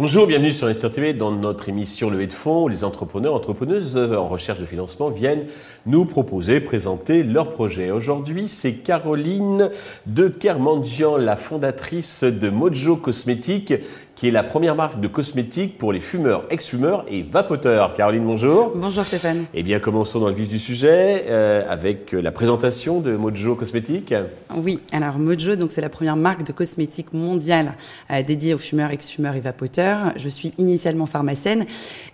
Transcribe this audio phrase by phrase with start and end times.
[0.00, 4.28] Bonjour, bienvenue sur Investir TV dans notre émission Levée de fonds les entrepreneurs, entrepreneuses en
[4.28, 5.46] recherche de financement viennent
[5.86, 7.90] nous proposer, présenter leurs projets.
[7.90, 9.70] Aujourd'hui, c'est Caroline
[10.06, 13.74] de Kermandian, la fondatrice de Mojo Cosmétiques,
[14.18, 17.94] qui est la première marque de cosmétiques pour les fumeurs, ex-fumeurs et vapoteurs.
[17.94, 18.72] Caroline, bonjour.
[18.74, 19.44] Bonjour Stéphane.
[19.54, 24.12] Eh bien, commençons dans le vif du sujet euh, avec la présentation de Mojo Cosmétiques.
[24.56, 27.74] Oui, alors Mojo, donc c'est la première marque de cosmétiques mondiale
[28.10, 30.12] euh, dédiée aux fumeurs, ex-fumeurs et vapoteurs.
[30.16, 31.64] Je suis initialement pharmacienne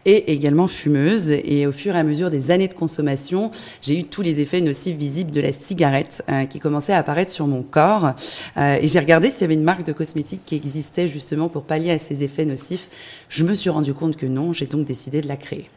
[0.05, 1.31] et également fumeuse.
[1.31, 4.61] Et au fur et à mesure des années de consommation, j'ai eu tous les effets
[4.61, 8.13] nocifs visibles de la cigarette euh, qui commençaient à apparaître sur mon corps.
[8.59, 11.63] Euh, et j'ai regardé s'il y avait une marque de cosmétiques qui existait justement pour
[11.63, 12.89] pallier à ces effets nocifs.
[13.29, 15.69] Je me suis rendu compte que non, j'ai donc décidé de la créer.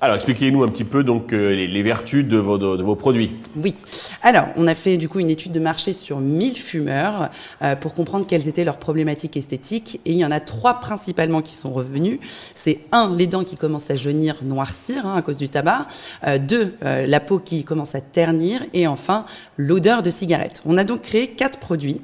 [0.00, 3.32] Alors, expliquez-nous un petit peu donc euh, les, vertus de vos, produits.
[3.56, 3.74] Oui.
[4.22, 7.94] Alors, on a fait du coup une étude de marché sur 1000 fumeurs euh, pour
[7.94, 10.00] comprendre quelles étaient leurs problématiques esthétiques.
[10.06, 12.20] Et il y en a trois principalement qui sont revenus.
[12.54, 15.88] C'est un, les dents qui commencent à jaunir, noircir hein, à cause du tabac.
[16.26, 18.62] Euh, deux, la peau qui commence à ternir.
[18.72, 19.26] Et enfin,
[19.56, 20.62] l'odeur de cigarette.
[20.64, 22.00] On a donc créé quatre produits.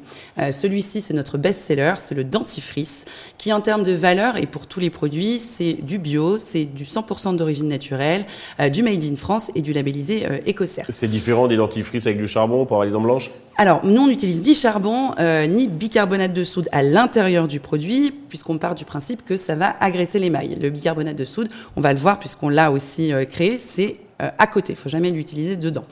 [0.52, 3.04] Celui-ci, c'est notre best-seller, c'est le dentifrice,
[3.38, 6.84] qui en termes de valeur et pour tous les produits, c'est du bio, c'est du
[6.84, 8.24] 100% d'origine naturelle,
[8.60, 10.82] euh, du Made in France et du labellisé euh, Ecocer.
[10.88, 13.30] C'est différent des dentifrices avec du charbon pour avoir les dents blanches?
[13.56, 18.10] Alors, nous, on n'utilise ni charbon euh, ni bicarbonate de soude à l'intérieur du produit,
[18.10, 20.54] puisqu'on part du principe que ça va agresser l'émail.
[20.60, 23.96] Le bicarbonate de soude, on va le voir puisqu'on l'a aussi créé, c'est
[24.38, 24.72] à côté.
[24.72, 25.84] Il faut jamais l'utiliser dedans.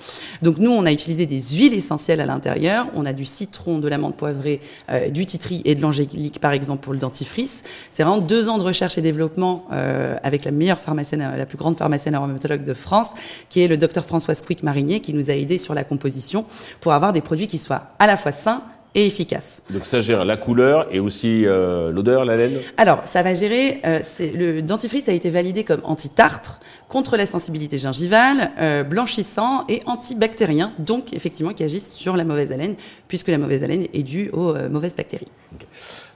[0.43, 2.87] Donc nous, on a utilisé des huiles essentielles à l'intérieur.
[2.95, 6.83] On a du citron, de l'amande poivrée, euh, du titri et de l'angélique, par exemple,
[6.83, 7.63] pour le dentifrice.
[7.93, 11.59] C'est vraiment deux ans de recherche et développement euh, avec la meilleure pharmacienne, la plus
[11.59, 13.11] grande pharmacienne aromatologue de France,
[13.49, 16.45] qui est le docteur Françoise Quick Marinier, qui nous a aidé sur la composition
[16.81, 18.63] pour avoir des produits qui soient à la fois sains
[18.95, 19.63] et efficace.
[19.71, 22.59] Donc ça gère la couleur et aussi euh, l'odeur, la laine?
[22.79, 26.59] Alors, ça va gérer, euh, le dentifrice a été validé comme anti-tartre,
[26.89, 32.53] contre la sensibilité gingivale, euh, blanchissant et antibactérien, donc effectivement qui agissent sur la mauvaise
[32.53, 32.77] haleine,
[33.09, 35.29] puisque la mauvaise haleine est due aux mauvaises bactéries.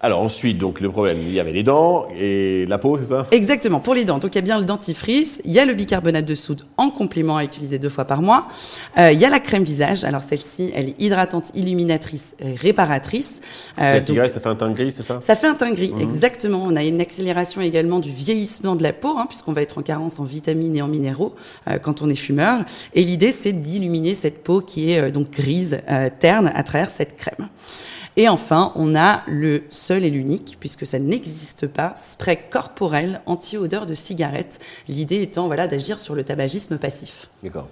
[0.04, 3.28] Alors ensuite, donc le problème, il y avait les dents et la peau, c'est ça?
[3.30, 4.18] Exactement, pour les dents.
[4.18, 6.90] Donc il y a bien le dentifrice, il y a le bicarbonate de soude en
[6.90, 8.48] complément à utiliser deux fois par mois.
[8.98, 10.02] Euh, il y a la crème visage.
[10.02, 13.40] Alors celle-ci, elle est hydratante, illuminatrice, et réparatrice.
[13.80, 15.20] Euh, la ça fait un teint gris, c'est ça?
[15.20, 16.00] Ça fait un teint gris, mhm.
[16.00, 16.64] exactement.
[16.64, 19.82] On a une accélération également du vieillissement de la peau, hein, puisqu'on va être en
[19.82, 21.34] carence en vitamines et en minéraux
[21.68, 22.64] euh, quand on est fumeur.
[22.94, 25.80] Et l'idée, c'est d'illuminer cette peau qui est euh, donc grise,
[26.20, 27.48] terne, à travers cette crème.
[28.16, 33.86] Et enfin, on a le seul et l'unique, puisque ça n'existe pas, spray corporel anti-odeur
[33.86, 34.60] de cigarette.
[34.88, 37.30] L'idée étant voilà, d'agir sur le tabagisme passif.
[37.42, 37.68] D'accord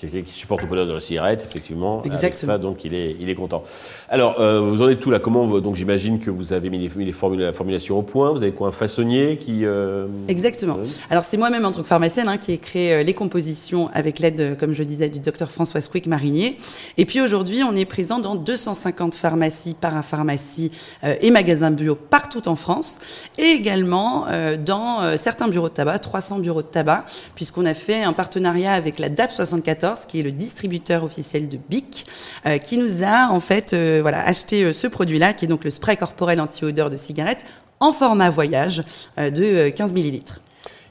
[0.00, 2.02] quelqu'un qui supporte le bonheur de la cigarette, effectivement.
[2.04, 2.28] Exactement.
[2.28, 3.64] Avec ça, donc il est, il est content.
[4.08, 7.04] Alors, euh, vous en êtes tout là Comment Donc j'imagine que vous avez mis les,
[7.04, 8.30] les la formulation au point.
[8.30, 9.64] Vous avez quoi Un façonnier qui.
[9.64, 10.78] Euh, Exactement.
[11.10, 14.20] Alors c'est moi-même en tant que pharmacienne hein, qui ai créé euh, les compositions avec
[14.20, 16.58] l'aide, comme je disais, du docteur François Quick Marinier.
[16.96, 20.70] Et puis aujourd'hui, on est présent dans 250 pharmacies, parapharmacies
[21.02, 22.98] et magasins bio partout en France,
[23.38, 24.26] et également
[24.64, 28.98] dans certains bureaux de tabac, 300 bureaux de tabac, puisqu'on a fait un partenariat avec
[28.98, 32.04] la DAP 74 qui est le distributeur officiel de BIC,
[32.46, 35.70] euh, qui nous a en fait euh, acheté euh, ce produit-là, qui est donc le
[35.70, 37.44] spray corporel anti-odeur de cigarette,
[37.80, 38.82] en format voyage
[39.16, 40.40] de 15 millilitres.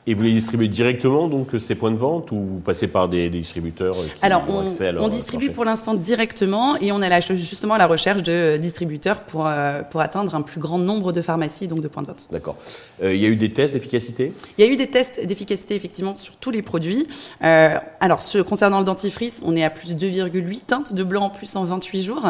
[0.10, 3.30] Et vous les distribuez directement, donc, ces points de vente, ou vous passez par des,
[3.30, 4.66] distributeurs qui Alors, on,
[5.00, 9.46] on distribue pour l'instant directement, et on est justement à la recherche de distributeurs pour,
[9.48, 12.30] euh, pour atteindre un plus grand nombre de pharmacies, donc de points de vente.
[12.32, 12.56] D'accord.
[13.04, 14.32] Euh, il y a eu des tests d'efficacité?
[14.58, 17.06] Il y a eu des tests d'efficacité, effectivement, sur tous les produits.
[17.44, 21.26] Euh, alors, ce, concernant le dentifrice, on est à plus de 2,8 teintes de blanc
[21.26, 22.26] en plus en 28 jours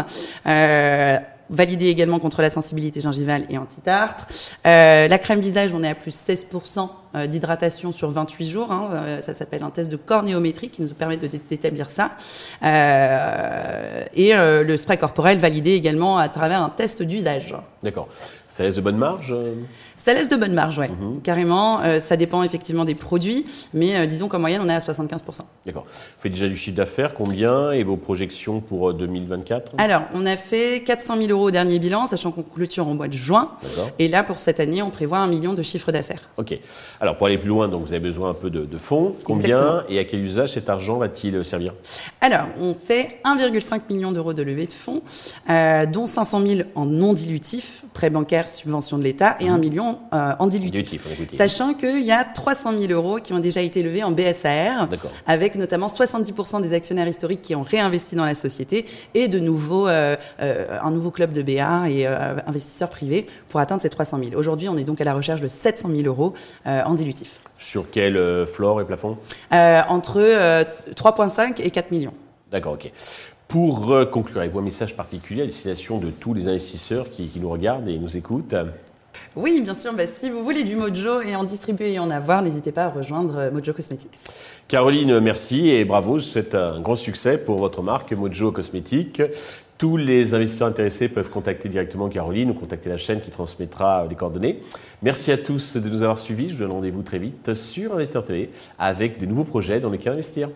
[1.50, 4.28] validé également contre la sensibilité gingivale et anti-tartre.
[4.66, 8.72] Euh, la crème visage, on est à plus 16% euh, d'hydratation sur 28 jours.
[8.72, 8.90] Hein.
[8.92, 12.12] Euh, ça s'appelle un test de cornéométrie qui nous permet de d'établir ça.
[12.64, 17.56] Euh, et le spray corporel validé également à travers un test d'usage.
[17.84, 18.08] D'accord.
[18.50, 19.36] Ça laisse de bonnes marges
[19.98, 21.22] Ça laisse de bonnes marges, oui, mhm.
[21.22, 21.82] carrément.
[22.00, 25.42] ça dépend effectivement des produits, mais disons qu'en moyenne, on est à 75%.
[25.66, 25.84] D'accord.
[25.86, 30.38] Vous faites déjà du chiffre d'affaires, combien Et vos projections pour 2024 Alors, on a
[30.38, 33.52] fait 400 000 euros au dernier bilan, sachant qu'on clôture en mois de juin.
[34.00, 36.30] Et là, pour cette année, on prévoit un million de chiffre d'affaires.
[36.38, 36.58] Ok.
[37.00, 39.16] Alors pour aller plus loin, donc vous avez besoin un peu de, fonds.
[39.24, 39.82] Combien Exactement.
[39.90, 41.74] et à quel usage cet argent va-t-il servir?
[42.22, 45.02] Alors, on fait 1,5 million d'euros de levée de fonds,
[45.50, 50.00] euh, dont 500 000 en non dilutif, prêt bancaire, subvention de l'État, et 1 million
[50.14, 51.06] euh, en dilutif.
[51.36, 54.88] Sachant qu'il y a 300 000 euros qui ont déjà été levés en BSAR,
[55.26, 59.88] avec notamment 70% des actionnaires historiques qui ont réinvesti dans la société et de nouveaux,
[59.88, 64.20] euh, euh, un nouveau club de BA et euh, investisseurs privés pour atteindre ces 300
[64.20, 64.32] 000.
[64.36, 66.34] Aujourd'hui, on est donc à la recherche de 700 000 euros
[66.66, 69.18] euh, en dilutif, Sur quel euh, floor et plafond
[69.54, 70.64] Euh, entre euh,
[70.96, 72.14] 3,5 et 4 millions.
[72.52, 72.92] D'accord, ok.
[73.48, 77.40] Pour euh, conclure, avez-vous un message particulier à destination de tous les investisseurs qui, qui
[77.40, 78.56] nous regardent et nous écoutent
[79.36, 79.94] Oui, bien sûr.
[79.94, 82.90] Bah, si vous voulez du Mojo et en distribuer et en avoir, n'hésitez pas à
[82.90, 84.20] rejoindre euh, Mojo Cosmetics.
[84.68, 86.20] Caroline, merci et bravo.
[86.20, 89.22] Je vous souhaite un grand succès pour votre marque Mojo Cosmétique.
[89.78, 94.16] Tous les investisseurs intéressés peuvent contacter directement Caroline ou contacter la chaîne qui transmettra les
[94.16, 94.60] coordonnées.
[95.04, 96.50] Merci à tous de nous avoir suivis.
[96.50, 100.14] Je vous donne rendez-vous très vite sur Investeur TV avec de nouveaux projets dans lesquels
[100.14, 100.50] investir.